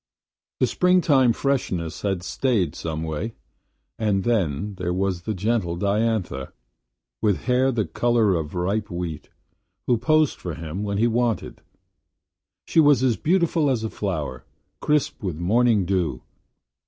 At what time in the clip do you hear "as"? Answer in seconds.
13.03-13.15, 13.69-13.83